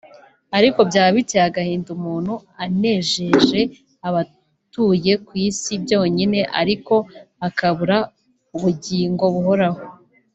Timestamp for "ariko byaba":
0.57-1.09